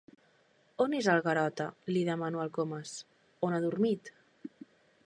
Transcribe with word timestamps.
On 0.85 0.95
és 0.99 1.09
el 1.13 1.21
Garota? 1.27 1.67
—li 1.91 2.01
demano 2.09 2.43
al 2.47 2.51
Comas— 2.59 2.97
On 3.49 3.59
ha 3.59 3.63
dormit? 3.69 4.13